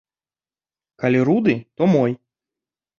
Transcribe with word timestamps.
Калі 1.05 1.19
руды, 1.31 1.55
то 1.77 1.83
мой. 1.95 2.11